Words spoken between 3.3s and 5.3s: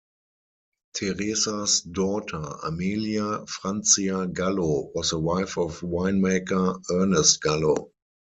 Franzia Gallo, was the